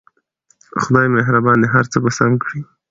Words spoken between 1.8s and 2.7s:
څه به سم کړي